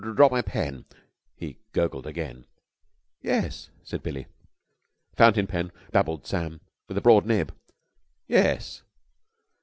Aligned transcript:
"Dropped 0.03 0.31
my 0.31 0.41
pen!" 0.41 0.85
he 1.37 1.59
gurgled 1.73 2.07
again. 2.07 2.45
"Yes?" 3.21 3.69
said 3.83 4.01
Billie. 4.01 4.25
"Fountain 5.15 5.45
pen," 5.45 5.71
babbled 5.91 6.25
Sam, 6.25 6.59
"with 6.87 6.97
a 6.97 7.01
broad 7.01 7.27
nib." 7.27 7.55
"Yes?" 8.27 8.81